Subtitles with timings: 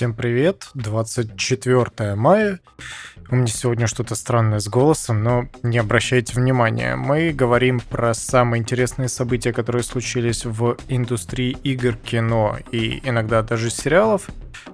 [0.00, 2.60] Всем привет, 24 мая.
[3.28, 6.96] У меня сегодня что-то странное с голосом, но не обращайте внимания.
[6.96, 13.68] Мы говорим про самые интересные события, которые случились в индустрии игр, кино и иногда даже
[13.68, 14.30] сериалов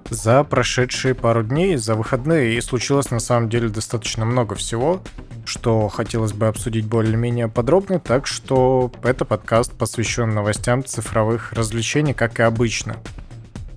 [0.09, 2.55] за прошедшие пару дней, за выходные.
[2.55, 5.01] И случилось на самом деле достаточно много всего,
[5.43, 12.39] что хотелось бы обсудить более-менее подробно, так что это подкаст посвящен новостям цифровых развлечений, как
[12.39, 12.95] и обычно.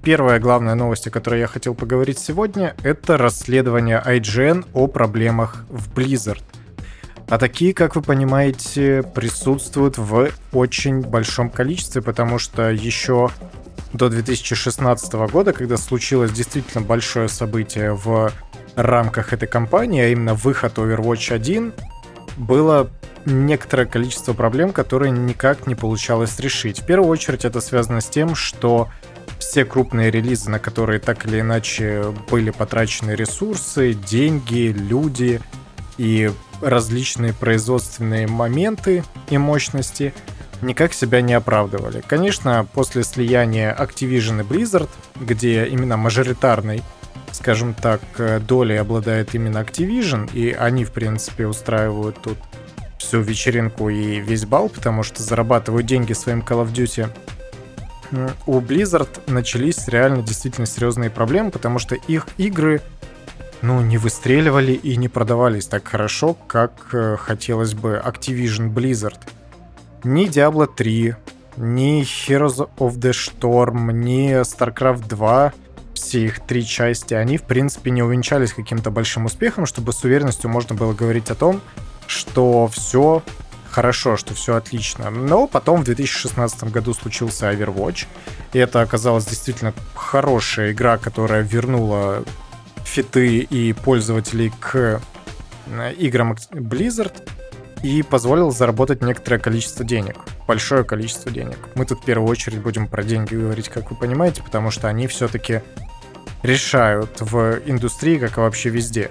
[0.03, 5.93] Первая главная новость, о которой я хотел поговорить сегодня, это расследование IGN о проблемах в
[5.93, 6.43] Blizzard.
[7.29, 13.29] А такие, как вы понимаете, присутствуют в очень большом количестве, потому что еще
[13.93, 18.33] до 2016 года, когда случилось действительно большое событие в
[18.77, 21.75] рамках этой кампании, а именно выход Overwatch 1,
[22.39, 22.89] было
[23.27, 26.81] некоторое количество проблем, которые никак не получалось решить.
[26.81, 28.89] В первую очередь это связано с тем, что
[29.41, 35.41] все крупные релизы, на которые так или иначе были потрачены ресурсы, деньги, люди
[35.99, 40.15] и различные производственные моменты и мощности,
[40.63, 42.03] никак себя не оправдывали.
[42.07, 46.83] Конечно, после слияния Activision и Blizzard, где именно мажоритарной,
[47.33, 48.01] скажем так,
[48.47, 52.39] долей обладает именно Activision, и они, в принципе, устраивают тут
[52.99, 57.09] всю вечеринку и весь бал, потому что зарабатывают деньги своим Call of Duty,
[58.47, 62.83] у Blizzard начались реально действительно серьезные проблемы, потому что их игры
[63.63, 69.19] ну, не выстреливали и не продавались так хорошо, как э, хотелось бы Activision Blizzard.
[70.03, 71.15] Ни Diablo 3,
[71.59, 75.53] ни Heroes of the Storm, ни StarCraft 2,
[75.95, 80.49] все их три части, они, в принципе, не увенчались каким-то большим успехом, чтобы с уверенностью
[80.49, 81.61] можно было говорить о том,
[82.07, 83.23] что все
[83.71, 85.11] хорошо, что все отлично.
[85.11, 88.07] Но потом в 2016 году случился Overwatch,
[88.53, 92.25] и это оказалась действительно хорошая игра, которая вернула
[92.85, 95.01] фиты и пользователей к
[95.67, 97.29] э, играм Blizzard
[97.83, 100.17] и позволил заработать некоторое количество денег.
[100.47, 101.59] Большое количество денег.
[101.77, 105.07] Мы тут в первую очередь будем про деньги говорить, как вы понимаете, потому что они
[105.07, 105.63] все-таки
[106.43, 109.11] решают в индустрии, как и вообще везде.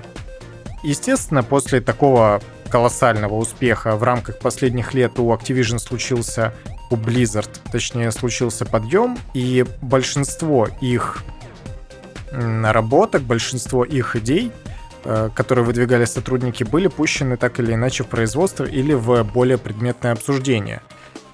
[0.84, 6.54] Естественно, после такого колоссального успеха в рамках последних лет у Activision случился,
[6.90, 11.24] у Blizzard, точнее, случился подъем, и большинство их
[12.32, 14.52] наработок, большинство их идей,
[15.04, 20.14] э, которые выдвигали сотрудники, были пущены так или иначе в производство или в более предметное
[20.14, 20.82] обсуждение.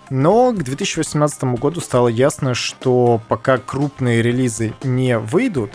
[0.09, 5.71] Но к 2018 году стало ясно, что пока крупные релизы не выйдут,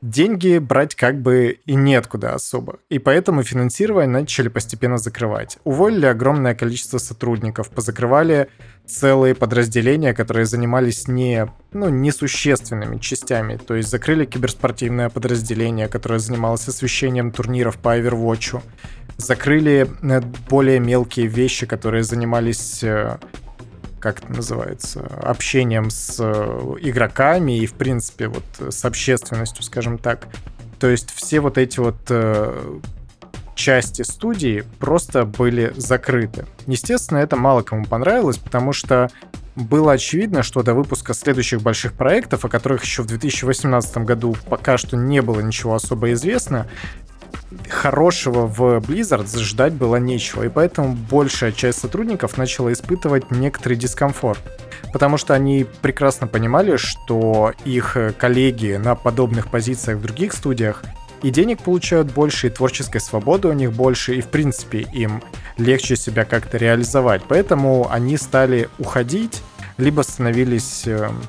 [0.00, 2.78] деньги брать как бы и неоткуда особо.
[2.88, 5.58] И поэтому финансирование начали постепенно закрывать.
[5.64, 8.48] Уволили огромное количество сотрудников, позакрывали
[8.86, 13.56] целые подразделения, которые занимались не, ну, несущественными частями.
[13.56, 18.62] То есть закрыли киберспортивное подразделение, которое занималось освещением турниров по Overwatch.
[19.16, 23.18] Закрыли э, более мелкие вещи, которые занимались э,
[24.00, 30.28] как это называется, общением с э, игроками и, в принципе, вот с общественностью, скажем так.
[30.78, 32.78] То есть все вот эти вот э,
[33.54, 36.46] части студии просто были закрыты.
[36.66, 39.10] Естественно, это мало кому понравилось, потому что
[39.56, 44.78] было очевидно, что до выпуска следующих больших проектов, о которых еще в 2018 году пока
[44.78, 46.68] что не было ничего особо известно,
[47.68, 54.40] хорошего в Blizzard ждать было нечего, и поэтому большая часть сотрудников начала испытывать некоторый дискомфорт.
[54.92, 60.82] Потому что они прекрасно понимали, что их коллеги на подобных позициях в других студиях
[61.22, 65.22] и денег получают больше, и творческой свободы у них больше, и в принципе им
[65.56, 67.22] легче себя как-то реализовать.
[67.28, 69.42] Поэтому они стали уходить,
[69.78, 71.20] либо становились эм,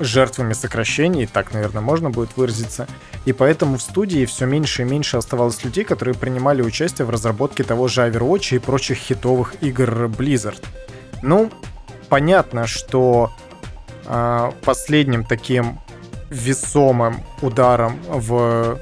[0.00, 2.86] жертвами сокращений, так, наверное, можно будет выразиться.
[3.24, 7.64] И поэтому в студии все меньше и меньше оставалось людей, которые принимали участие в разработке
[7.64, 10.62] того же Overwatch и прочих хитовых игр Blizzard.
[11.22, 11.50] Ну,
[12.08, 13.32] понятно, что
[14.06, 15.80] э, последним таким
[16.30, 18.78] весомым ударом в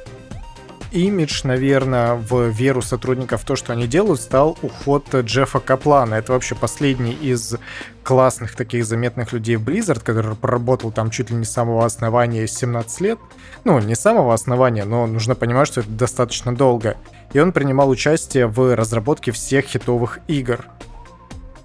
[0.97, 6.15] имидж, наверное, в веру сотрудников в то, что они делают, стал уход Джеффа Каплана.
[6.15, 7.57] Это вообще последний из
[8.03, 12.47] классных таких заметных людей в Blizzard, который проработал там чуть ли не с самого основания
[12.47, 13.19] 17 лет.
[13.65, 16.97] Ну, не с самого основания, но нужно понимать, что это достаточно долго.
[17.35, 20.65] И он принимал участие в разработке всех хитовых игр.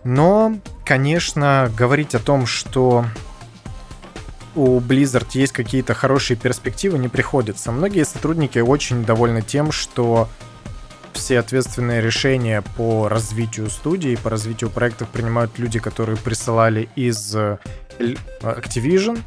[0.03, 0.55] Но,
[0.85, 3.05] конечно, говорить о том, что
[4.55, 7.71] у Blizzard есть какие-то хорошие перспективы, не приходится.
[7.71, 10.29] Многие сотрудники очень довольны тем, что
[11.13, 17.57] все ответственные решения по развитию студии, по развитию проектов принимают люди, которые присылали из э,
[18.41, 19.19] Activision.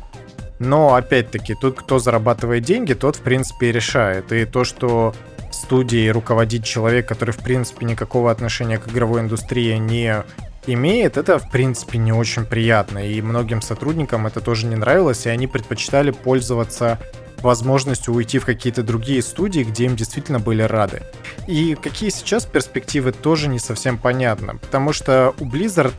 [0.59, 4.33] Но, опять-таки, тут кто зарабатывает деньги, тот, в принципе, и решает.
[4.33, 5.15] И то, что
[5.51, 10.25] студией руководит человек, который, в принципе, никакого отношения к игровой индустрии не
[10.67, 13.11] имеет, это, в принципе, не очень приятно.
[13.11, 16.99] И многим сотрудникам это тоже не нравилось, и они предпочитали пользоваться
[17.43, 21.03] возможностью уйти в какие-то другие студии, где им действительно были рады.
[21.47, 25.93] И какие сейчас перспективы, тоже не совсем понятно, потому что у Blizzard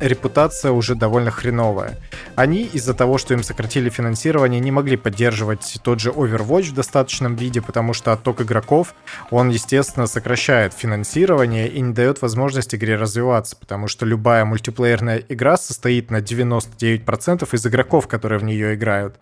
[0.00, 1.98] репутация уже довольно хреновая.
[2.36, 7.36] Они из-за того, что им сократили финансирование, не могли поддерживать тот же Overwatch в достаточном
[7.36, 8.94] виде, потому что отток игроков,
[9.30, 15.56] он, естественно, сокращает финансирование и не дает возможности игре развиваться, потому что любая мультиплеерная игра
[15.56, 19.18] состоит на 99% из игроков, которые в нее играют.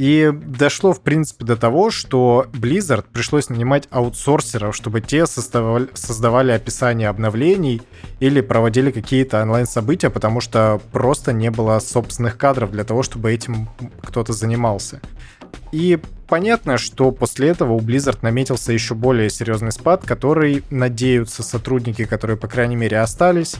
[0.00, 6.52] И дошло, в принципе, до того, что Blizzard пришлось нанимать аутсорсеров, чтобы те создавали, создавали
[6.52, 7.82] описание обновлений
[8.18, 13.68] или проводили какие-то онлайн-события, потому что просто не было собственных кадров для того, чтобы этим
[14.02, 15.02] кто-то занимался.
[15.70, 15.98] И
[16.28, 22.38] понятно, что после этого у Blizzard наметился еще более серьезный спад, который, надеются сотрудники, которые,
[22.38, 23.56] по крайней мере, остались,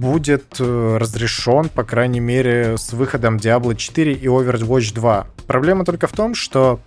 [0.00, 5.26] будет э, разрешен, по крайней мере, с выходом Diablo 4 и Overwatch 2.
[5.46, 6.80] Проблема только в том, что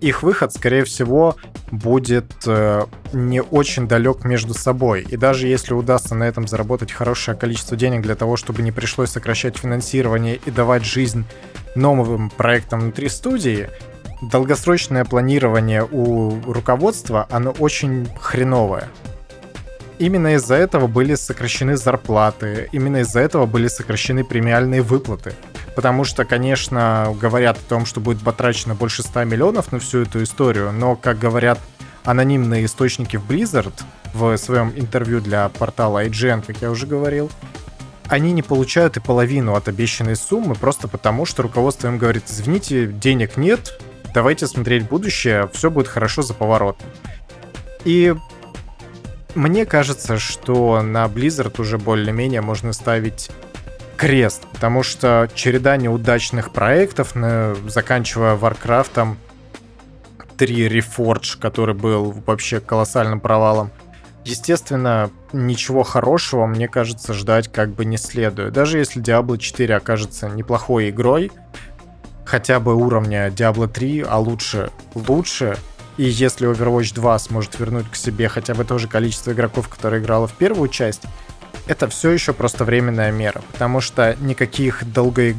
[0.00, 1.36] их выход, скорее всего,
[1.70, 5.06] будет э, не очень далек между собой.
[5.08, 9.10] И даже если удастся на этом заработать хорошее количество денег для того, чтобы не пришлось
[9.10, 11.24] сокращать финансирование и давать жизнь
[11.76, 13.68] новым проектам внутри студии,
[14.22, 18.88] долгосрочное планирование у руководства, оно очень хреновое
[19.98, 25.34] именно из-за этого были сокращены зарплаты, именно из-за этого были сокращены премиальные выплаты.
[25.74, 30.22] Потому что, конечно, говорят о том, что будет потрачено больше 100 миллионов на всю эту
[30.22, 31.58] историю, но, как говорят
[32.04, 33.72] анонимные источники в Blizzard
[34.12, 37.30] в своем интервью для портала IGN, как я уже говорил,
[38.08, 42.86] они не получают и половину от обещанной суммы просто потому, что руководство им говорит, извините,
[42.86, 43.80] денег нет,
[44.12, 46.86] давайте смотреть будущее, все будет хорошо за поворотом.
[47.84, 48.14] И
[49.34, 53.30] мне кажется, что на Blizzard уже более-менее можно ставить
[53.96, 57.14] крест, потому что череда неудачных проектов,
[57.68, 59.16] заканчивая Warcraft
[60.36, 63.70] 3 Reforge, который был вообще колоссальным провалом,
[64.24, 68.52] естественно, ничего хорошего, мне кажется, ждать как бы не следует.
[68.52, 71.30] Даже если Diablo 4 окажется неплохой игрой,
[72.24, 75.58] хотя бы уровня Diablo 3, а лучше, лучше,
[75.96, 80.02] и если Overwatch 2 сможет вернуть к себе хотя бы то же количество игроков, которые
[80.02, 81.02] играло в первую часть,
[81.66, 85.34] это все еще просто временная мера, потому что никаких долго,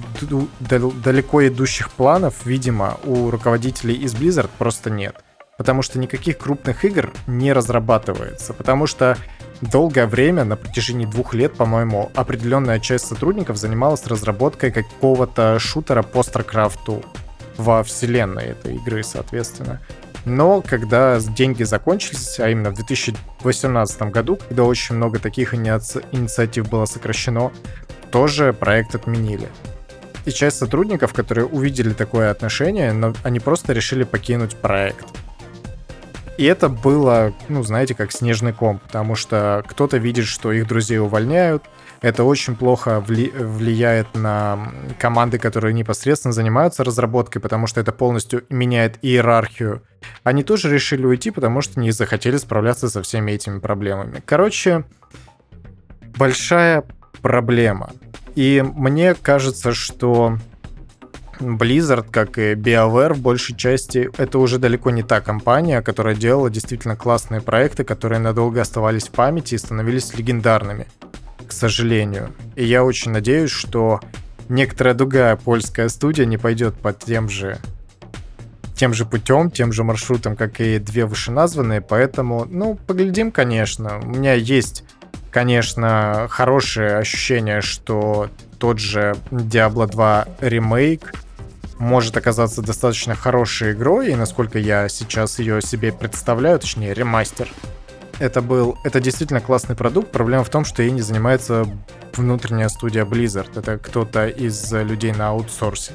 [0.62, 5.16] далеко идущих планов, видимо, у руководителей из Blizzard просто нет.
[5.58, 9.18] Потому что никаких крупных игр не разрабатывается, потому что
[9.62, 16.20] долгое время, на протяжении двух лет, по-моему, определенная часть сотрудников занималась разработкой какого-то шутера по
[16.20, 17.06] StarCraft
[17.58, 19.80] во вселенной этой игры, соответственно.
[20.26, 26.02] Но когда деньги закончились, а именно в 2018 году, когда очень много таких иници...
[26.12, 27.52] инициатив было сокращено,
[28.12, 29.50] тоже проект отменили.
[30.26, 35.08] И часть сотрудников, которые увидели такое отношение, но они просто решили покинуть проект.
[36.38, 41.00] И это было, ну, знаете, как снежный ком, потому что кто-то видит, что их друзей
[41.00, 41.64] увольняют,
[42.04, 48.44] это очень плохо вли- влияет на команды, которые непосредственно занимаются разработкой, потому что это полностью
[48.50, 49.82] меняет иерархию.
[50.24, 54.22] Они тоже решили уйти, потому что не захотели справляться со всеми этими проблемами.
[54.26, 54.84] Короче,
[56.18, 56.84] большая
[57.22, 57.92] проблема.
[58.36, 60.38] И мне кажется, что
[61.40, 66.50] Blizzard, как и BioWare в большей части, это уже далеко не та компания, которая делала
[66.50, 70.88] действительно классные проекты, которые надолго оставались в памяти и становились легендарными
[71.48, 72.34] к сожалению.
[72.56, 74.00] И я очень надеюсь, что
[74.50, 77.58] некоторая другая польская студия не пойдет по тем же
[78.76, 84.00] тем же путем, тем же маршрутом, как и две вышеназванные, поэтому, ну, поглядим, конечно.
[84.00, 84.84] У меня есть,
[85.32, 91.14] конечно, хорошее ощущение, что тот же Diablo 2 ремейк
[91.78, 97.50] может оказаться достаточно хорошей игрой, и насколько я сейчас ее себе представляю, точнее, ремастер,
[98.20, 100.12] это был, это действительно классный продукт.
[100.12, 101.66] Проблема в том, что ей не занимается
[102.16, 103.60] внутренняя студия Blizzard.
[103.60, 105.94] Это кто-то из людей на аутсорсе.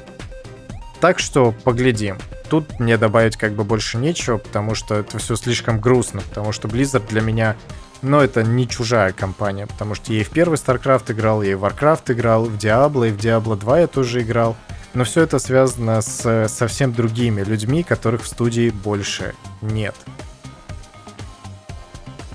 [0.99, 2.17] Так что поглядим.
[2.49, 6.67] Тут мне добавить как бы больше нечего, потому что это все слишком грустно, потому что
[6.67, 7.55] Blizzard для меня,
[8.01, 11.55] ну, это не чужая компания, потому что я и в первый StarCraft играл, я и
[11.55, 14.57] в Warcraft играл, в Diablo, и в Diablo 2 я тоже играл.
[14.93, 19.95] Но все это связано с совсем другими людьми, которых в студии больше нет.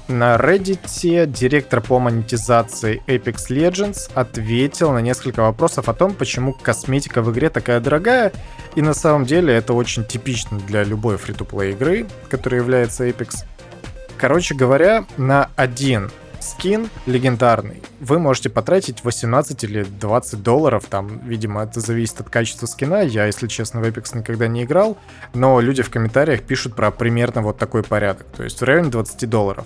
[0.06, 7.23] На Reddit директор по монетизации Apex Legends ответил на несколько вопросов о том, почему косметика
[7.23, 8.30] в игре такая дорогая,
[8.75, 13.44] и на самом деле это очень типично для любой фри-то-плей игры, которая является Apex.
[14.18, 21.62] Короче говоря, на один скин легендарный вы можете потратить 18 или 20 долларов, там, видимо,
[21.62, 24.99] это зависит от качества скина, я, если честно, в Apex никогда не играл,
[25.32, 29.30] но люди в комментариях пишут про примерно вот такой порядок, то есть в районе 20
[29.30, 29.64] долларов.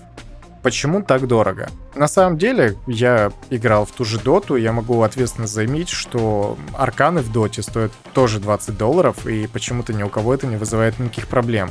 [0.62, 1.68] Почему так дорого?
[1.94, 7.20] На самом деле, я играл в ту же доту, я могу ответственно заявить, что арканы
[7.20, 11.28] в доте стоят тоже 20 долларов, и почему-то ни у кого это не вызывает никаких
[11.28, 11.70] проблем.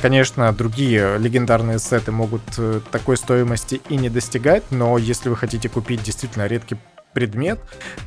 [0.00, 5.68] Конечно, другие легендарные сеты могут э, такой стоимости и не достигать, но если вы хотите
[5.68, 6.76] купить действительно редкий
[7.12, 7.58] предмет,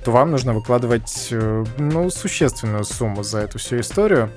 [0.06, 4.32] то вам нужно выкладывать, э, ну, существенную сумму за эту всю историю.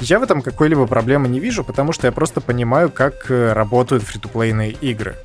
[0.00, 4.02] Я в этом какой-либо проблемы не вижу, потому что я просто понимаю, как э, работают
[4.02, 5.16] фри-то-плейные игры.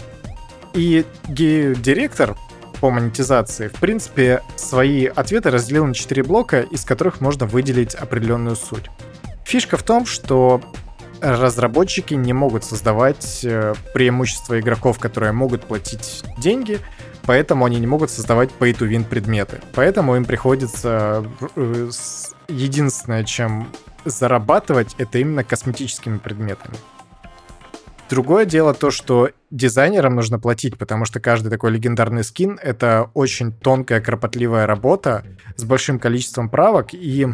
[0.75, 2.36] И директор
[2.82, 8.58] по монетизации, в принципе, свои ответы разделил на 4 блока, из которых можно выделить определенную
[8.58, 8.89] суть.
[9.46, 10.62] Фишка в том, что
[11.22, 16.79] разработчики не могут создавать э, преимущества игроков, которые могут платить деньги,
[17.24, 19.62] поэтому они не могут создавать pay-to-win предметы.
[19.74, 21.89] Поэтому им приходится э,
[22.50, 23.70] единственное, чем
[24.03, 26.75] зарабатывать, это именно косметическими предметами.
[28.10, 33.52] Другое дело то, что дизайнерам нужно платить, потому что каждый такой легендарный скин— это очень
[33.52, 35.24] тонкая, кропотливая работа
[35.56, 37.28] с большим количеством правок, и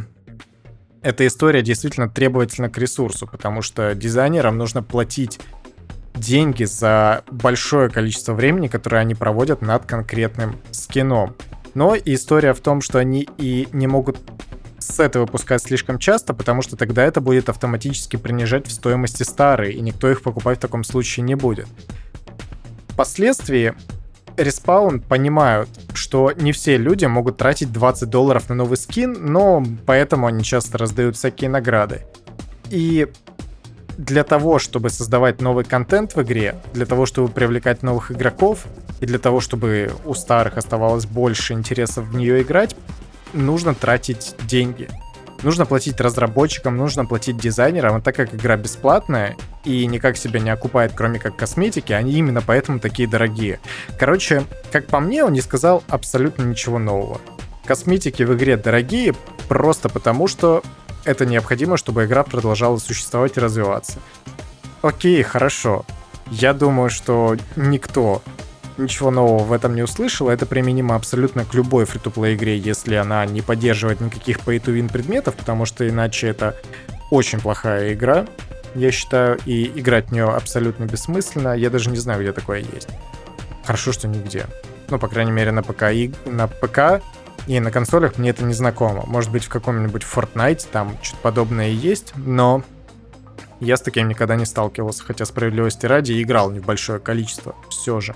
[1.02, 5.40] эта история действительно требовательна к ресурсу, потому что дизайнерам нужно платить
[6.14, 11.36] деньги за большое количество времени, которое они проводят над конкретным скином.
[11.74, 14.20] Но история в том, что они и не могут
[14.92, 19.82] сеты выпускать слишком часто, потому что тогда это будет автоматически принижать в стоимости старые, и
[19.82, 21.68] никто их покупать в таком случае не будет.
[22.90, 23.74] Впоследствии
[24.38, 30.28] Respawn понимают, что не все люди могут тратить 20 долларов на новый скин, но поэтому
[30.28, 32.06] они часто раздают всякие награды.
[32.70, 33.08] И
[33.98, 38.66] для того, чтобы создавать новый контент в игре, для того, чтобы привлекать новых игроков,
[39.00, 42.76] и для того, чтобы у старых оставалось больше интересов в нее играть,
[43.34, 44.90] нужно тратить деньги.
[45.44, 50.52] Нужно платить разработчикам, нужно платить дизайнерам, а так как игра бесплатная и никак себя не
[50.52, 53.60] окупает, кроме как косметики, они именно поэтому такие дорогие.
[53.98, 57.20] Короче, как по мне, он не сказал абсолютно ничего нового.
[57.66, 59.16] Косметики в игре дорогие
[59.48, 60.64] просто потому, что
[61.06, 64.00] это необходимо, чтобы игра продолжала существовать и развиваться.
[64.84, 65.86] Окей, хорошо.
[66.30, 68.22] Я думаю, что никто
[68.78, 70.30] ничего нового в этом не услышал.
[70.30, 75.36] Это применимо абсолютно к любой фри плей игре, если она не поддерживает никаких pay-to-win предметов,
[75.36, 76.56] потому что иначе это
[77.10, 78.26] очень плохая игра,
[78.76, 81.54] я считаю, и играть в нее абсолютно бессмысленно.
[81.56, 82.88] Я даже не знаю, где такое есть.
[83.66, 84.46] Хорошо, что нигде.
[84.90, 87.02] Ну, по крайней мере, на ПК и на ПК
[87.48, 89.04] и на консолях мне это не знакомо.
[89.06, 92.64] Может быть, в каком-нибудь Fortnite там что-то подобное есть, но
[93.60, 98.00] я с таким никогда не сталкивался, хотя справедливости ради играл не в большое количество, все
[98.00, 98.16] же.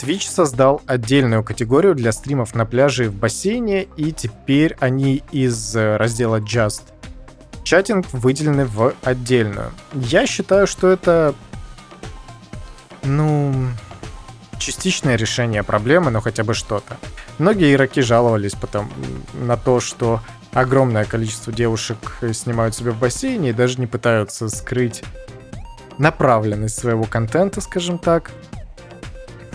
[0.00, 5.74] Twitch создал отдельную категорию для стримов на пляже и в бассейне, и теперь они из
[5.74, 6.82] э, раздела Just
[7.64, 9.72] Chatting выделены в отдельную.
[9.92, 11.34] Я считаю, что это,
[13.02, 13.52] ну,
[14.58, 16.96] частичное решение проблемы, но хотя бы что-то.
[17.38, 18.90] Многие игроки жаловались потом
[19.34, 20.20] на то, что
[20.52, 25.02] огромное количество девушек снимают себя в бассейне и даже не пытаются скрыть
[25.98, 28.30] направленность своего контента, скажем так.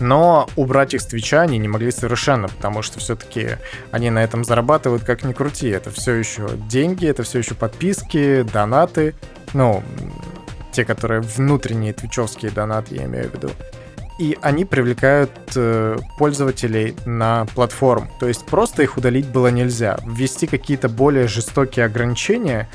[0.02, 3.58] Но убрать их с Твича они не могли совершенно, потому что все-таки
[3.92, 5.70] они на этом зарабатывают как ни крути.
[5.70, 9.14] Это все еще деньги, это все еще подписки, донаты.
[9.54, 9.84] Ну,
[10.72, 13.52] те, которые внутренние твичевские донаты, я имею в виду.
[14.18, 18.10] И они привлекают э, пользователей на платформу.
[18.20, 20.00] То есть просто их удалить было нельзя.
[20.06, 22.70] Ввести какие-то более жестокие ограничения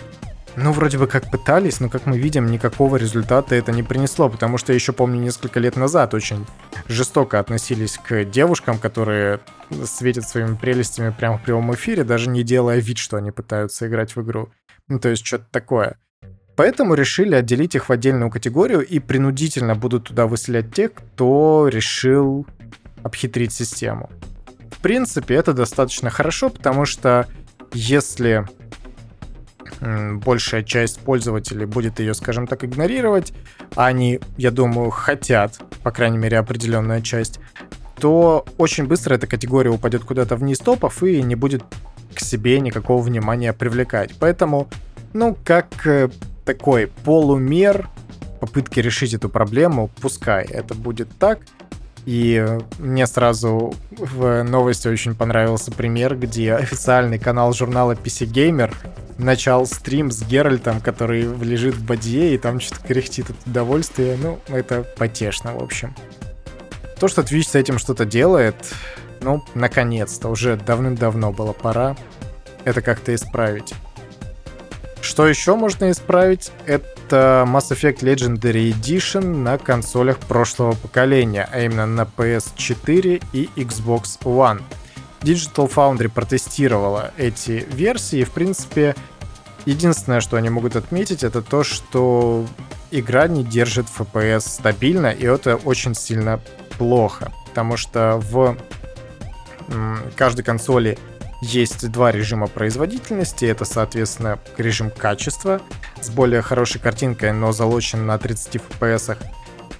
[0.57, 4.57] ну, вроде бы как пытались, но, как мы видим, никакого результата это не принесло, потому
[4.57, 6.47] что я еще помню несколько лет назад очень
[6.89, 9.41] жестоко относились к девушкам, которые
[9.85, 14.17] светят своими прелестями прямо в прямом эфире, даже не делая вид, что они пытаются играть
[14.17, 14.51] в игру.
[14.89, 15.99] Ну, то есть что-то такое.
[16.57, 22.47] Поэтому решили отделить их в отдельную категорию и принудительно будут туда выселять тех, кто решил
[23.03, 24.09] обхитрить систему.
[24.71, 27.27] В принципе, это достаточно хорошо, потому что
[27.75, 28.47] если
[29.81, 33.33] большая часть пользователей будет ее, скажем так, игнорировать,
[33.75, 37.41] а они, я думаю, хотят, по крайней мере, определенная часть,
[37.99, 41.63] то очень быстро эта категория упадет куда-то вниз топов и не будет
[42.15, 44.13] к себе никакого внимания привлекать.
[44.19, 44.69] Поэтому,
[45.13, 46.09] ну, как э,
[46.45, 47.89] такой полумер,
[48.41, 51.41] попытки решить эту проблему, пускай это будет так.
[52.07, 58.73] И мне сразу в новости очень понравился пример, где официальный канал журнала PC Gamer
[59.19, 64.17] начал стрим с Геральтом, который лежит в бадье, и там что-то кряхтит от удовольствия.
[64.23, 65.95] Ну, это потешно, в общем.
[67.01, 68.55] То, что Twitch с этим что-то делает,
[69.21, 71.97] ну, наконец-то, уже давным-давно было пора
[72.65, 73.75] это как-то исправить.
[75.01, 76.51] Что еще можно исправить?
[76.67, 84.19] Это Mass Effect Legendary Edition на консолях прошлого поколения, а именно на PS4 и Xbox
[84.23, 84.63] One.
[85.21, 88.95] Digital Foundry протестировала эти версии, и, в принципе,
[89.65, 92.47] единственное, что они могут отметить, это то, что
[92.91, 96.41] игра не держит FPS стабильно, и это очень сильно
[96.79, 98.57] плохо, потому что в
[100.15, 100.99] каждой консоли
[101.41, 103.45] есть два режима производительности.
[103.45, 105.61] Это, соответственно, режим качества
[106.01, 109.17] с более хорошей картинкой, но залочен на 30 FPS.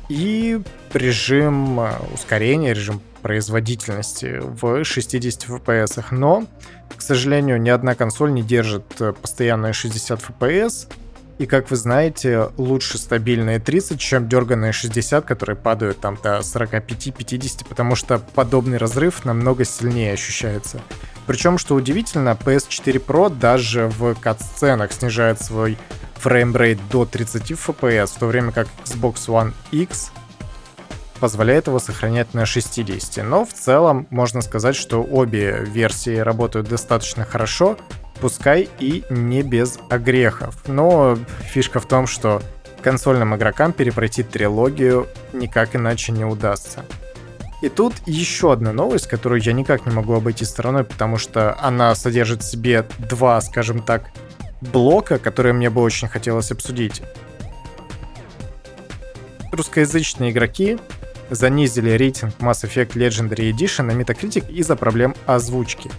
[0.09, 0.61] И
[0.93, 6.05] режим э, ускорения, режим производительности в 60 FPS.
[6.13, 6.47] Но,
[6.97, 10.89] к сожалению, ни одна консоль не держит э, постоянные 60 FPS.
[11.39, 17.67] И, как вы знаете, лучше стабильные 30, чем дерганные 60, которые падают там до 45-50,
[17.69, 20.81] потому что подобный разрыв намного сильнее ощущается.
[21.27, 25.77] Причем, что удивительно, PS4 Pro даже в кат-сценах снижает свой
[26.17, 30.13] фреймрейт до 30 FPS, в то время как Xbox One X
[31.21, 33.25] позволяет его сохранять на 60.
[33.25, 37.77] Но в целом можно сказать, что обе версии работают достаточно хорошо,
[38.21, 40.57] пускай и не без огрехов.
[40.67, 42.43] Но фишка в том, что
[42.83, 46.85] консольным игрокам перепройти трилогию никак иначе не удастся.
[47.63, 51.95] И тут еще одна новость, которую я никак не могу обойти стороной, потому что она
[51.95, 54.11] содержит в себе два, скажем так,
[54.61, 57.03] блока, которые мне бы очень хотелось обсудить.
[59.53, 60.79] Русскоязычные игроки
[61.31, 65.91] занизили рейтинг Mass Effect Legendary Edition на Metacritic из-за проблем озвучки.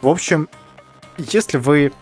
[0.00, 0.48] В общем,
[1.18, 1.92] если вы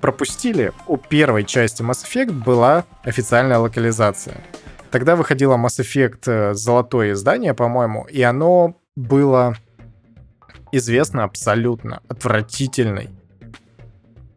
[0.00, 4.42] пропустили, у первой части Mass Effect была официальная локализация.
[4.90, 9.56] Тогда выходила Mass Effect э, золотое издание, по-моему, и оно было
[10.72, 13.10] известно абсолютно отвратительной,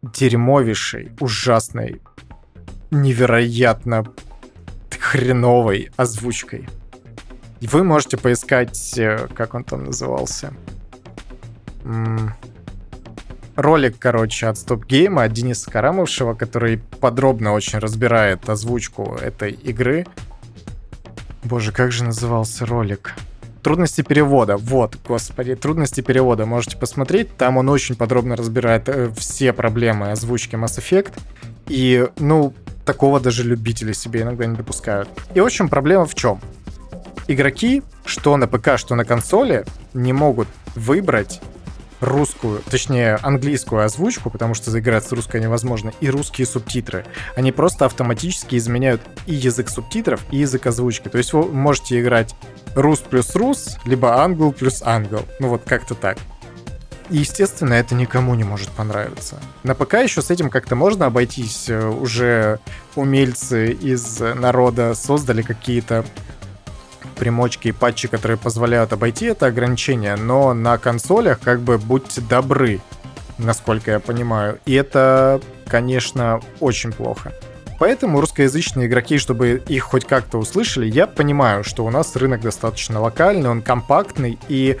[0.02, 2.00] дерьмовейшей, ужасной,
[2.90, 4.04] невероятно
[5.14, 6.68] хреновой озвучкой.
[7.60, 10.52] Вы можете поискать, э, как он там назывался.
[13.56, 20.06] ролик, короче, от Стоп Гейма от Дениса Карамовшего, который подробно очень разбирает озвучку этой игры.
[21.44, 23.14] Боже, как же назывался ролик?
[23.62, 24.56] Трудности перевода.
[24.56, 26.46] Вот, господи, трудности перевода.
[26.46, 27.36] Можете посмотреть.
[27.36, 31.12] Там он очень подробно разбирает э, все проблемы озвучки Mass Effect.
[31.68, 32.54] И, ну,
[32.84, 35.08] такого даже любители себе иногда не допускают.
[35.34, 36.40] И, в общем, проблема в чем?
[37.28, 41.40] Игроки, что на ПК, что на консоли, не могут выбрать
[42.04, 47.04] русскую, точнее, английскую озвучку, потому что заиграть с русской невозможно, и русские субтитры.
[47.36, 51.08] Они просто автоматически изменяют и язык субтитров, и язык озвучки.
[51.08, 52.34] То есть вы можете играть
[52.74, 55.22] рус плюс рус, либо англ плюс англ.
[55.40, 56.18] Ну вот как-то так.
[57.10, 59.38] И, естественно, это никому не может понравиться.
[59.62, 61.68] На ПК еще с этим как-то можно обойтись.
[61.68, 62.60] Уже
[62.96, 66.04] умельцы из народа создали какие-то
[67.14, 72.80] примочки и патчи, которые позволяют обойти это ограничение, но на консолях как бы будьте добры,
[73.38, 74.58] насколько я понимаю.
[74.66, 77.32] И это, конечно, очень плохо.
[77.78, 83.00] Поэтому русскоязычные игроки, чтобы их хоть как-то услышали, я понимаю, что у нас рынок достаточно
[83.00, 84.78] локальный, он компактный, и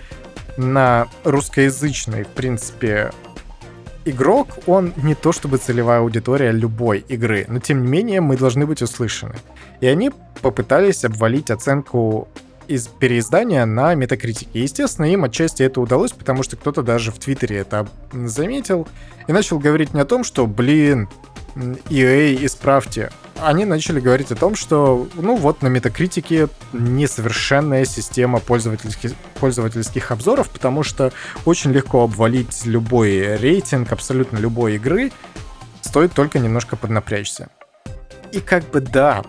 [0.56, 3.10] на русскоязычный, в принципе,
[4.04, 8.66] игрок, он не то чтобы целевая аудитория любой игры, но тем не менее мы должны
[8.66, 9.34] быть услышаны.
[9.84, 12.26] И они попытались обвалить оценку
[12.68, 14.62] из переиздания на метакритике.
[14.62, 18.88] Естественно, им отчасти это удалось, потому что кто-то даже в Твиттере это заметил
[19.26, 21.10] и начал говорить не о том, что, блин,
[21.54, 23.10] EA, исправьте.
[23.42, 30.48] Они начали говорить о том, что, ну вот, на метакритике несовершенная система пользовательских, пользовательских обзоров,
[30.48, 31.12] потому что
[31.44, 35.12] очень легко обвалить любой рейтинг абсолютно любой игры,
[35.82, 37.50] стоит только немножко поднапрячься.
[38.32, 39.22] И как бы да,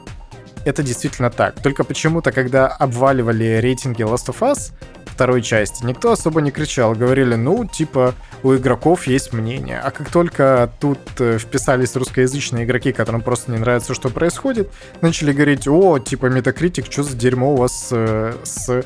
[0.65, 1.56] это действительно так.
[1.62, 4.71] Только почему-то, когда обваливали рейтинги Last of Us
[5.06, 6.93] второй части, никто особо не кричал.
[6.93, 9.80] Говорили, ну, типа, у игроков есть мнение.
[9.80, 14.69] А как только тут э, вписались русскоязычные игроки, которым просто не нравится, что происходит,
[15.01, 18.84] начали говорить, о, типа, Метакритик, что за дерьмо у вас э, с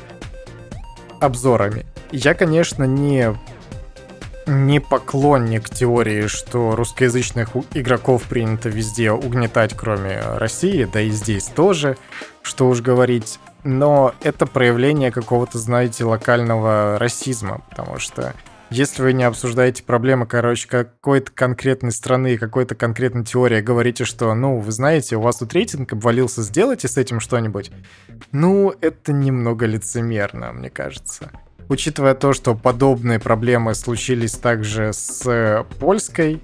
[1.20, 1.84] обзорами.
[2.12, 3.34] Я, конечно, не
[4.50, 11.96] не поклонник теории, что русскоязычных игроков принято везде угнетать, кроме России, да и здесь тоже,
[12.42, 13.38] что уж говорить.
[13.62, 18.34] Но это проявление какого-то, знаете, локального расизма, потому что
[18.70, 24.58] если вы не обсуждаете проблемы, короче, какой-то конкретной страны, какой-то конкретной теории, говорите, что, ну,
[24.58, 27.70] вы знаете, у вас тут рейтинг обвалился, сделайте с этим что-нибудь,
[28.30, 31.30] ну, это немного лицемерно, мне кажется.
[31.70, 36.42] Учитывая то, что подобные проблемы случились также с польской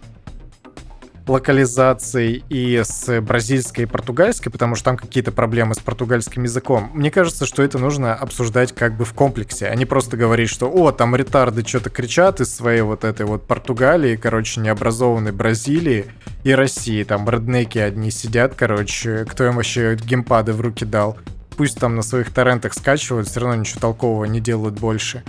[1.27, 6.93] локализацией и с бразильской и португальской, потому что там какие-то проблемы с португальским языком.
[6.95, 10.71] Мне кажется, что это нужно обсуждать как бы в комплексе, а не просто говорить, что
[10.71, 16.07] «О, там ретарды что-то кричат из своей вот этой вот Португалии, короче, необразованной Бразилии
[16.45, 17.03] и России.
[17.03, 21.19] Там реднеки одни сидят, короче, кто им вообще геймпады в руки дал.
[21.57, 25.23] Пусть там на своих торрентах скачивают, все равно ничего толкового не делают больше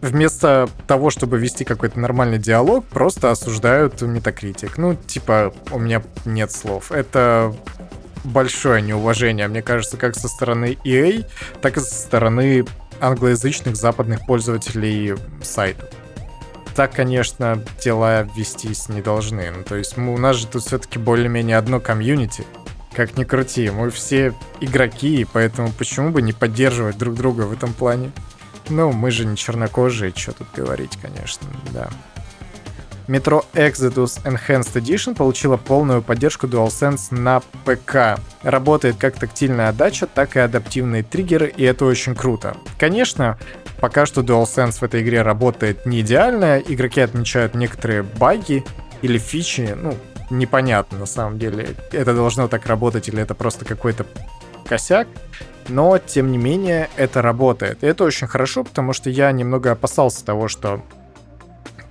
[0.00, 4.78] вместо того, чтобы вести какой-то нормальный диалог, просто осуждают метакритик.
[4.78, 6.92] Ну, типа, у меня нет слов.
[6.92, 7.54] Это
[8.24, 11.26] большое неуважение, мне кажется, как со стороны EA,
[11.60, 12.64] так и со стороны
[13.00, 15.88] англоязычных западных пользователей сайта.
[16.74, 19.50] Так, конечно, дела вестись не должны.
[19.50, 22.44] Ну, то есть мы, у нас же тут все-таки более-менее одно комьюнити.
[22.96, 27.74] Как ни крути, мы все игроки, поэтому почему бы не поддерживать друг друга в этом
[27.74, 28.10] плане?
[28.70, 31.90] Ну, мы же не чернокожие, что тут говорить, конечно, да.
[33.06, 38.18] Metro Exodus Enhanced Edition получила полную поддержку DualSense на ПК.
[38.42, 42.56] Работает как тактильная отдача, так и адаптивные триггеры, и это очень круто.
[42.78, 43.38] Конечно,
[43.78, 48.64] пока что DualSense в этой игре работает не идеально, игроки отмечают некоторые баги
[49.02, 49.94] или фичи, ну,
[50.30, 54.06] непонятно на самом деле, это должно так работать или это просто какой-то
[54.64, 55.08] косяк
[55.68, 57.82] но, тем не менее, это работает.
[57.82, 60.82] И это очень хорошо, потому что я немного опасался того, что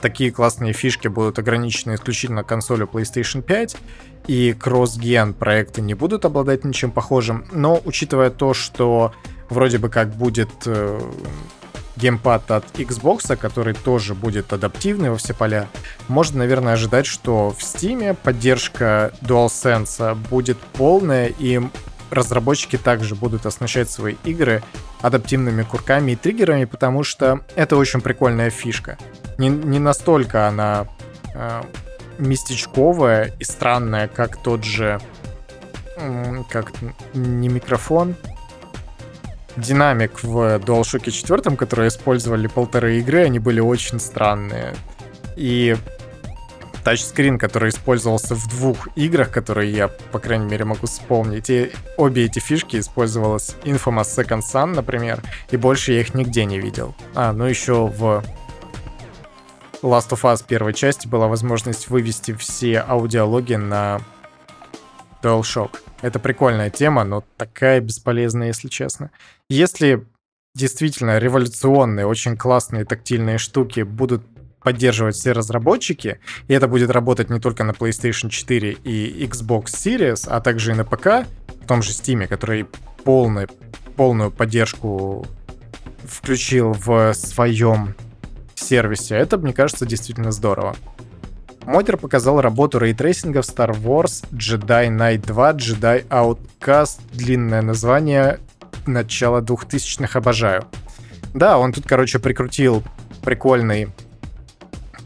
[0.02, 3.78] такие классные фишки будут ограничены исключительно консолью PlayStation 5,
[4.28, 7.46] и кросс-ген проекты не будут обладать ничем похожим.
[7.52, 9.14] Но, учитывая то, что
[9.50, 11.00] вроде бы как будет э,
[11.96, 15.68] геймпад от Xbox, который тоже будет адаптивный во все поля,
[16.08, 21.62] можно, наверное, ожидать, что в Steam поддержка DualSense будет полная, и
[22.12, 24.64] разработчики также будут оснащать свои игры
[25.02, 28.98] адаптивными курками и триггерами, потому что это очень прикольная фишка.
[29.38, 30.88] Не, не настолько она
[31.34, 31.64] э,
[32.18, 35.00] местечковая и странная, как тот же,
[36.50, 36.72] как
[37.14, 38.16] не микрофон,
[39.58, 44.76] динамик в DualShock 4, которые использовали полторы игры, они были очень странные.
[45.36, 45.76] И
[46.84, 51.50] тачскрин, который использовался в двух играх, которые я, по крайней мере, могу вспомнить.
[51.50, 56.60] И обе эти фишки использовалась Infamous Second Son, например, и больше я их нигде не
[56.60, 56.96] видел.
[57.16, 58.24] А, ну еще в
[59.82, 64.02] Last of Us первой части была возможность вывести все аудиологи на
[65.26, 65.80] DualShock.
[66.02, 69.12] Это прикольная тема, но такая бесполезная, если честно.
[69.50, 70.06] Если
[70.54, 74.24] действительно революционные, очень классные тактильные штуки будут
[74.62, 80.28] поддерживать все разработчики, и это будет работать не только на PlayStation 4 и Xbox Series,
[80.28, 81.28] а также и на ПК,
[81.62, 82.66] в том же Steam, который
[83.04, 83.48] полный,
[83.96, 85.28] полную поддержку
[86.04, 87.96] включил в своем
[88.56, 89.16] сервисе.
[89.16, 90.76] Это, мне кажется, действительно здорово.
[91.66, 97.00] Модер показал работу рейтрейсинга в Star Wars Jedi Knight 2 Jedi Outcast.
[97.12, 98.40] Длинное название.
[98.86, 100.66] Начало 2000-х обожаю.
[101.34, 102.84] Да, он тут, короче, прикрутил
[103.24, 103.88] прикольный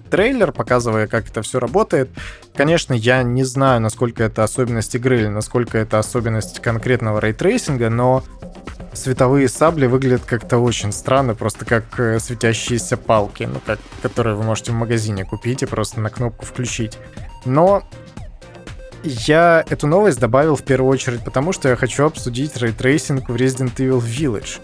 [0.09, 2.09] трейлер, показывая, как это все работает.
[2.55, 8.23] Конечно, я не знаю, насколько это особенность игры или насколько это особенность конкретного рейтрейсинга, но
[8.93, 14.43] световые сабли выглядят как-то очень странно, просто как э, светящиеся палки, ну, как, которые вы
[14.43, 16.97] можете в магазине купить и просто на кнопку включить.
[17.45, 17.83] Но
[19.03, 23.75] я эту новость добавил в первую очередь потому, что я хочу обсудить рейтрейсинг в Resident
[23.75, 24.59] Evil Village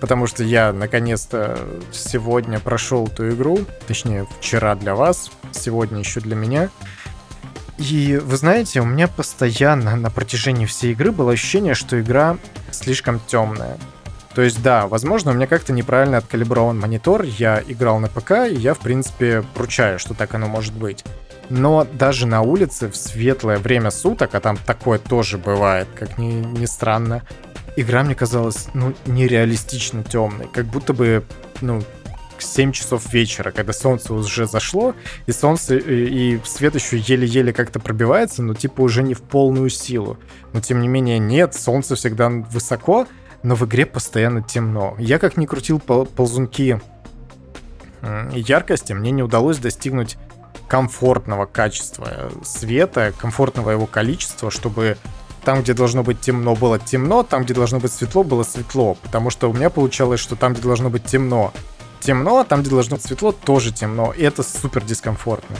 [0.00, 1.58] потому что я наконец-то
[1.92, 6.70] сегодня прошел эту игру, точнее вчера для вас, сегодня еще для меня.
[7.78, 12.36] И вы знаете, у меня постоянно на протяжении всей игры было ощущение, что игра
[12.72, 13.78] слишком темная.
[14.34, 18.54] То есть, да, возможно, у меня как-то неправильно откалиброван монитор, я играл на ПК, и
[18.54, 21.04] я, в принципе, ручаю, что так оно может быть.
[21.50, 26.32] Но даже на улице в светлое время суток, а там такое тоже бывает, как ни,
[26.32, 27.22] ни странно,
[27.76, 30.48] игра мне казалась, ну, нереалистично темной.
[30.52, 31.24] Как будто бы,
[31.60, 31.82] ну,
[32.38, 34.94] 7 часов вечера, когда солнце уже зашло,
[35.26, 39.70] и солнце, и, и свет еще еле-еле как-то пробивается, но типа уже не в полную
[39.70, 40.18] силу.
[40.52, 43.06] Но тем не менее нет, солнце всегда высоко,
[43.42, 44.94] но в игре постоянно темно.
[44.98, 46.80] Я как ни крутил пол ползунки
[48.32, 50.16] яркости мне не удалось достигнуть
[50.68, 54.98] комфортного качества света, комфортного его количества, чтобы
[55.44, 58.96] там, где должно быть темно, было темно, там, где должно быть светло, было светло.
[59.02, 61.52] Потому что у меня получалось, что там, где должно быть темно,
[62.00, 64.12] темно, а там, где должно быть светло, тоже темно.
[64.16, 65.56] И это супер дискомфортно.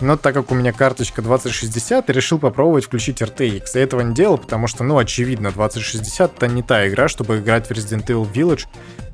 [0.00, 3.62] Но так как у меня карточка 2060, я решил попробовать включить RTX.
[3.74, 7.68] Я этого не делал, потому что, ну, очевидно, 2060 это не та игра, чтобы играть
[7.68, 8.66] в Resident Evil Village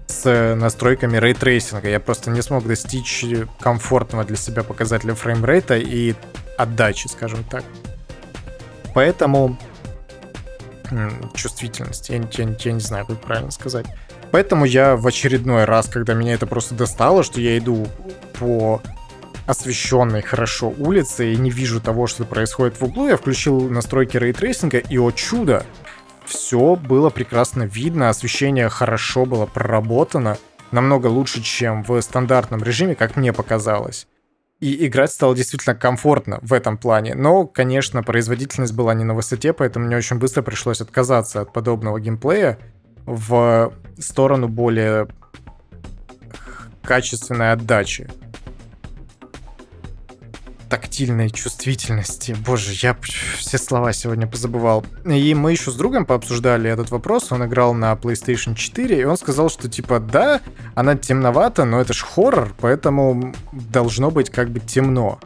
[0.08, 1.88] с настройками рейтрейсинга.
[1.88, 3.24] Я просто не смог достичь
[3.60, 6.14] комфортного для себя показателя фреймрейта и
[6.56, 7.62] отдачи, скажем так.
[8.94, 9.56] Поэтому
[11.34, 13.86] чувствительность, я, я, я не знаю, как правильно сказать.
[14.30, 17.86] Поэтому я в очередной раз, когда меня это просто достало, что я иду
[18.38, 18.82] по
[19.46, 24.78] освещенной хорошо улице и не вижу того, что происходит в углу, я включил настройки рейтрейсинга,
[24.78, 25.64] и, о чудо,
[26.28, 30.36] все было прекрасно видно, освещение хорошо было проработано,
[30.70, 34.06] намного лучше, чем в стандартном режиме, как мне показалось.
[34.60, 37.14] И играть стало действительно комфортно в этом плане.
[37.14, 42.00] Но, конечно, производительность была не на высоте, поэтому мне очень быстро пришлось отказаться от подобного
[42.00, 42.58] геймплея
[43.06, 45.08] в сторону более
[46.82, 48.08] качественной отдачи
[50.68, 52.36] тактильной чувствительности.
[52.46, 52.96] Боже, я
[53.38, 54.84] все слова сегодня позабывал.
[55.04, 57.32] И мы еще с другом пообсуждали этот вопрос.
[57.32, 60.40] Он играл на PlayStation 4, и он сказал, что типа да,
[60.74, 65.18] она темновата, но это ж хоррор, поэтому должно быть как бы темно.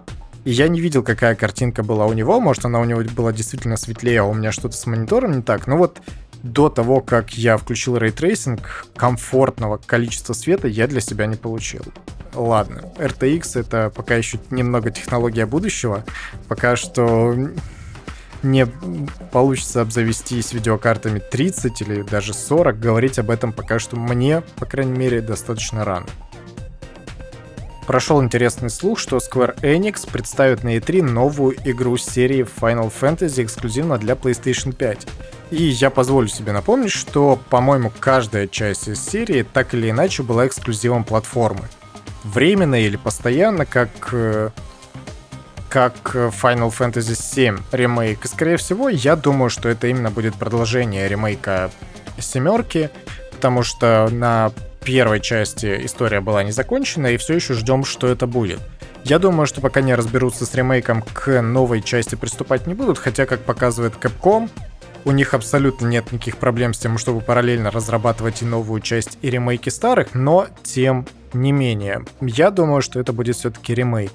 [0.44, 2.40] И я не видел, какая картинка была у него.
[2.40, 5.66] Может, она у него была действительно светлее, а у меня что-то с монитором не так.
[5.66, 6.00] Но вот
[6.42, 11.82] до того, как я включил рейтрейсинг, комфортного количества света я для себя не получил.
[12.34, 16.04] Ладно, RTX это пока еще немного технология будущего.
[16.48, 17.34] Пока что
[18.42, 18.66] не
[19.30, 22.78] получится обзавестись видеокартами 30 или даже 40.
[22.80, 26.06] Говорить об этом пока что мне, по крайней мере, достаточно рано.
[27.86, 33.98] Прошел интересный слух, что Square Enix представит на E3 новую игру серии Final Fantasy эксклюзивно
[33.98, 35.06] для PlayStation 5.
[35.52, 40.46] И я позволю себе напомнить, что, по-моему, каждая часть из серии так или иначе была
[40.46, 41.68] эксклюзивом платформы.
[42.24, 44.48] Временно или постоянно, как э,
[45.68, 48.24] как Final Fantasy VII ремейк.
[48.24, 51.70] Скорее всего, я думаю, что это именно будет продолжение ремейка
[52.18, 52.88] семерки,
[53.32, 58.26] потому что на первой части история была не закончена, и все еще ждем, что это
[58.26, 58.60] будет.
[59.04, 63.26] Я думаю, что пока не разберутся с ремейком, к новой части приступать не будут, хотя,
[63.26, 64.48] как показывает Capcom,
[65.04, 69.30] у них абсолютно нет никаких проблем с тем, чтобы параллельно разрабатывать и новую часть, и
[69.30, 74.12] ремейки старых, но тем не менее, я думаю, что это будет все-таки ремейк.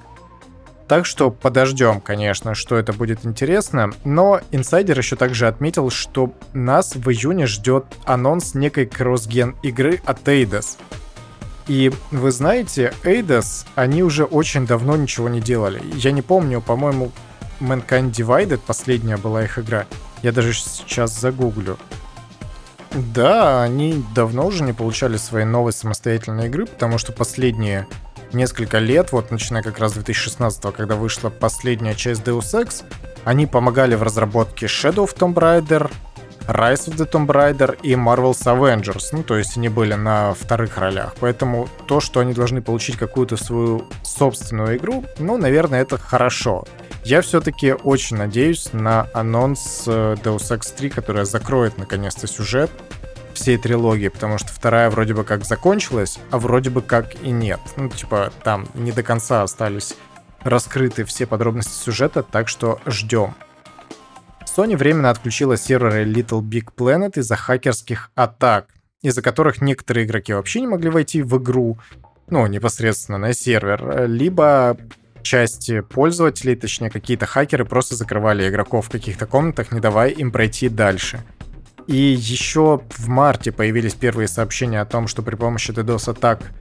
[0.88, 3.92] Так что подождем, конечно, что это будет интересно.
[4.06, 10.26] Но инсайдер еще также отметил, что нас в июне ждет анонс некой кроссген игры от
[10.30, 10.78] Eidos.
[11.68, 15.82] И вы знаете, Eidos, они уже очень давно ничего не делали.
[15.96, 17.12] Я не помню, по-моему,
[17.60, 19.86] Mankind Divided, последняя была их игра.
[20.24, 21.78] Я даже сейчас загуглю.
[22.92, 27.88] Да, они давно уже не получали свои новые самостоятельные игры, потому что последние
[28.34, 32.84] несколько лет, вот начиная как раз с 2016, когда вышла последняя часть Deus Ex,
[33.24, 35.92] они помогали в разработке Shadow of Tomb Raider,
[36.48, 39.10] Rise of the Tomb Raider и Marvel's Avengers.
[39.12, 41.16] Ну, то есть они были на вторых ролях.
[41.20, 46.66] Поэтому то, что они должны получить какую-то свою собственную игру, ну, наверное, это хорошо.
[47.04, 52.70] Я все-таки очень надеюсь на анонс э, Deus Ex 3, которая закроет наконец-то сюжет
[53.34, 57.60] всей трилогии, потому что вторая вроде бы как закончилась, а вроде бы как и нет.
[57.76, 59.96] Ну, типа, там не до конца остались
[60.42, 63.36] раскрыты все подробности сюжета, так что ждем.
[64.56, 68.70] Sony временно отключила серверы Little Big Planet из-за хакерских атак,
[69.04, 71.78] из-за которых некоторые игроки вообще не могли войти в игру,
[72.30, 74.78] ну, непосредственно на сервер, либо
[75.22, 80.70] части пользователей, точнее какие-то хакеры просто закрывали игроков в каких-то комнатах, не давая им пройти
[80.70, 81.20] дальше.
[81.86, 86.52] И еще в марте появились первые сообщения о том, что при помощи DDoS-атак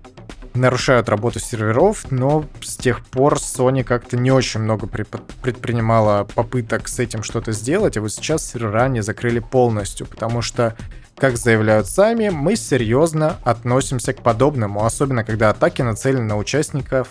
[0.57, 6.99] нарушают работу серверов, но с тех пор Sony как-то не очень много предпринимала попыток с
[6.99, 10.77] этим что-то сделать, а вот сейчас сервера не закрыли полностью, потому что,
[11.17, 17.09] как заявляют сами, мы серьезно относимся к подобному, особенно когда атаки нацелены на участников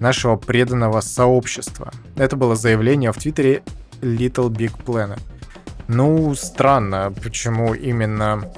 [0.00, 1.92] нашего преданного сообщества.
[2.16, 3.62] Это было заявление в Твиттере
[4.00, 5.20] Little Big Planet.
[5.86, 8.50] Ну, странно, почему именно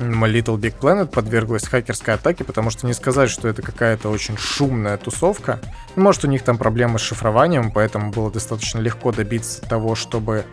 [0.00, 4.96] Little Big Planet подверглась хакерской атаке, потому что не сказать, что это какая-то очень шумная
[4.96, 5.60] тусовка.
[5.96, 10.44] Может, у них там проблемы с шифрованием, поэтому было достаточно легко добиться того, чтобы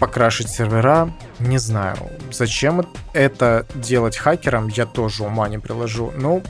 [0.00, 1.12] покрашить сервера.
[1.38, 1.96] Не знаю,
[2.32, 6.12] зачем это делать хакерам, я тоже ума не приложу.
[6.16, 6.42] Ну,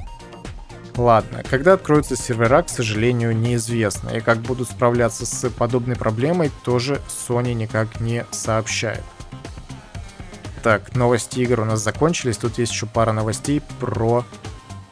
[0.96, 4.10] Ладно, когда откроются сервера, к сожалению, неизвестно.
[4.10, 9.02] И как будут справляться с подобной проблемой, тоже Sony никак не сообщает.
[10.62, 12.37] Так, новости игр у нас закончились.
[12.37, 14.25] Тут есть еще пара новостей про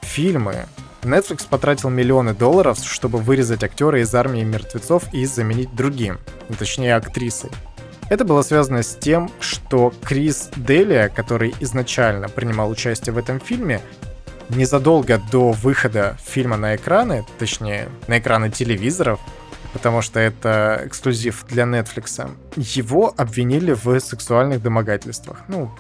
[0.01, 0.67] фильмы.
[1.03, 6.19] Netflix потратил миллионы долларов, чтобы вырезать актера из армии мертвецов и заменить другим,
[6.59, 7.51] точнее актрисой.
[8.11, 13.81] Это было связано с тем, что Крис Делия, который изначально принимал участие в этом фильме,
[14.49, 19.21] незадолго до выхода фильма на экраны, точнее, на экраны телевизоров,
[19.73, 25.43] потому что это эксклюзив для Netflix, его обвинили в сексуальных домогательствах.
[25.49, 25.71] Ну,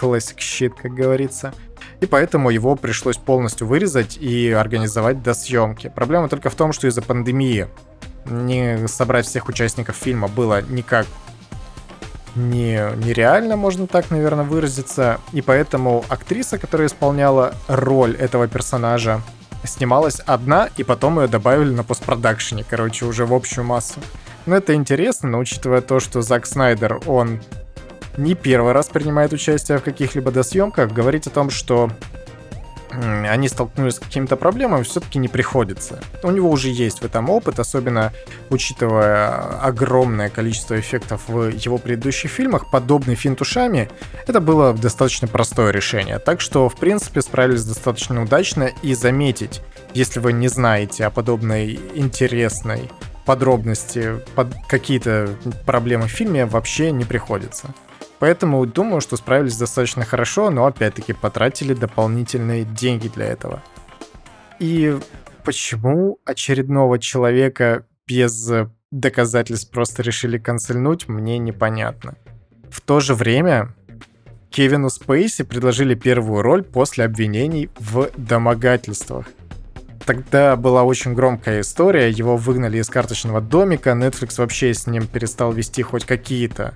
[0.00, 1.52] classic shit, как говорится.
[2.00, 5.92] И поэтому его пришлось полностью вырезать и организовать до съемки.
[5.94, 7.68] Проблема только в том, что из-за пандемии
[8.24, 11.06] не собрать всех участников фильма было никак
[12.34, 15.20] не, нереально, можно так, наверное, выразиться.
[15.32, 19.20] И поэтому актриса, которая исполняла роль этого персонажа,
[19.64, 24.00] снималась одна, и потом ее добавили на постпродакшене, короче, уже в общую массу.
[24.46, 27.40] Но это интересно, но учитывая то, что Зак Снайдер, он
[28.16, 31.90] не первый раз принимает участие в каких-либо досъемках, говорить о том, что
[32.90, 36.00] они столкнулись с какими-то проблемами, все-таки не приходится.
[36.22, 38.12] У него уже есть в этом опыт, особенно
[38.50, 42.70] учитывая огромное количество эффектов в его предыдущих фильмах.
[42.70, 43.88] Подобный финт ушами—
[44.26, 46.18] это было достаточно простое решение.
[46.18, 48.70] Так что, в принципе, справились достаточно удачно.
[48.82, 49.60] И заметить,
[49.94, 52.90] если вы не знаете о подобной интересной
[53.26, 55.30] подробности, под какие-то
[55.66, 57.68] проблемы в фильме, вообще не приходится.
[58.20, 63.62] Поэтому думаю, что справились достаточно хорошо, но опять-таки потратили дополнительные деньги для этого.
[64.58, 64.96] И
[65.42, 68.50] почему очередного человека без
[68.90, 72.14] доказательств просто решили канцельнуть, мне непонятно.
[72.70, 73.74] В то же время
[74.50, 79.26] Кевину Спейси предложили первую роль после обвинений в домогательствах.
[80.04, 85.52] Тогда была очень громкая история, его выгнали из карточного домика, Netflix вообще с ним перестал
[85.52, 86.74] вести хоть какие-то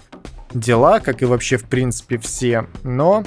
[0.54, 2.66] дела, как и вообще, в принципе, все.
[2.82, 3.24] Но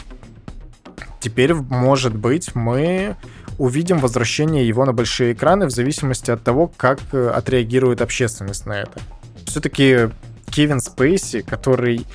[1.19, 3.15] теперь, может быть, мы
[3.57, 8.73] увидим возвращение его на большие экраны в зависимости от того, как э, отреагирует общественность на
[8.73, 8.99] это.
[9.45, 10.09] Все-таки
[10.51, 12.05] Кевин Спейси, который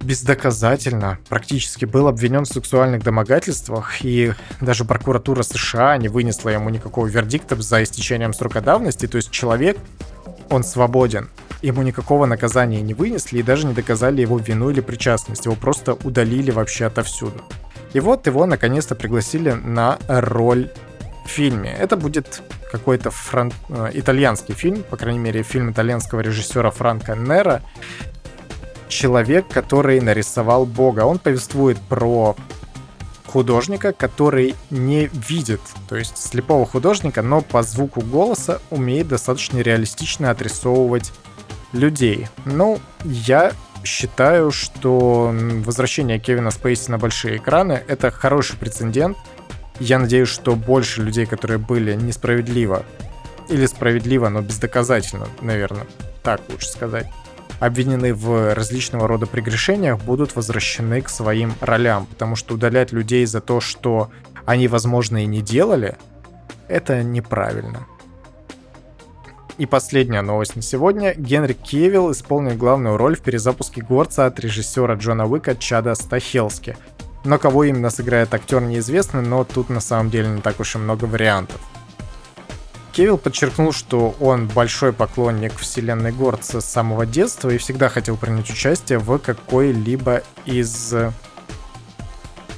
[0.00, 7.06] бездоказательно практически был обвинен в сексуальных домогательствах, и даже прокуратура США не вынесла ему никакого
[7.06, 9.76] вердикта за истечением срока давности, то есть человек,
[10.48, 11.28] он свободен
[11.62, 15.44] ему никакого наказания не вынесли и даже не доказали его вину или причастность.
[15.44, 17.42] Его просто удалили вообще отовсюду.
[17.92, 20.70] И вот его наконец-то пригласили на роль
[21.24, 21.74] в фильме.
[21.78, 23.52] Это будет какой-то фран...
[23.68, 27.62] Э, итальянский фильм, по крайней мере, фильм итальянского режиссера Франко Нера.
[28.88, 31.00] Человек, который нарисовал Бога.
[31.00, 32.36] Он повествует про
[33.30, 40.30] художника, который не видит, то есть слепого художника, но по звуку голоса умеет достаточно реалистично
[40.30, 41.12] отрисовывать
[41.72, 42.28] людей.
[42.44, 43.52] Ну, я
[43.84, 49.16] считаю, что возвращение Кевина Спейси на большие экраны— это хороший прецедент.
[49.78, 52.84] Я надеюсь, что больше людей, которые были несправедливо
[53.48, 55.86] или справедливо, но бездоказательно, наверное,
[56.22, 57.06] так лучше сказать,
[57.58, 63.40] обвинены в различного рода прегрешениях, будут возвращены к своим ролям, потому что удалять людей за
[63.40, 64.10] то, что
[64.46, 65.96] они, возможно, и не делали,
[66.68, 67.86] это неправильно.
[69.60, 71.12] И последняя новость на сегодня.
[71.14, 76.78] Генри Кевилл исполнил главную роль в перезапуске Горца от режиссера Джона Уика Чада Стахелски.
[77.24, 80.78] Но кого именно сыграет актер неизвестно, но тут на самом деле не так уж и
[80.78, 81.60] много вариантов.
[82.92, 88.48] Кевилл подчеркнул, что он большой поклонник вселенной Горца с самого детства и всегда хотел принять
[88.48, 90.94] участие в какой-либо из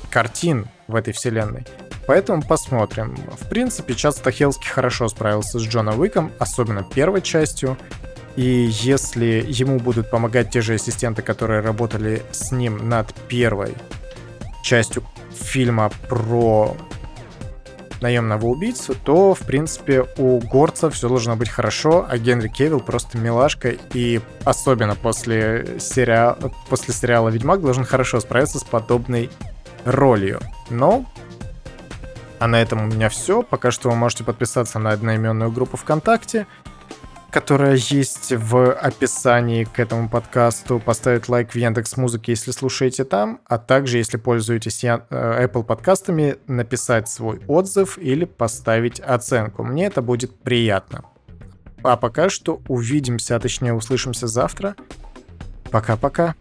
[0.08, 1.66] картин в этой вселенной.
[2.06, 3.16] Поэтому посмотрим.
[3.40, 7.76] В принципе, Чад Стахелский хорошо справился с Джона Уиком, особенно первой частью.
[8.34, 13.74] И если ему будут помогать те же ассистенты, которые работали с ним над первой
[14.62, 16.76] частью фильма про
[18.00, 23.16] наемного убийцу, то, в принципе, у Горца все должно быть хорошо, а Генри Кевилл просто
[23.16, 26.36] милашка, и особенно после, сериала,
[26.68, 29.30] после сериала «Ведьмак» должен хорошо справиться с подобной
[29.84, 30.40] ролью.
[30.68, 31.04] Но
[32.42, 33.44] а на этом у меня все.
[33.44, 36.48] Пока что вы можете подписаться на одноименную группу ВКонтакте,
[37.30, 43.40] которая есть в описании к этому подкасту, поставить лайк в Яндекс Музыке, если слушаете там,
[43.46, 49.62] а также, если пользуетесь э, Apple подкастами, написать свой отзыв или поставить оценку.
[49.62, 51.04] Мне это будет приятно.
[51.84, 54.74] А пока что увидимся, а точнее услышимся завтра.
[55.70, 56.34] Пока-пока.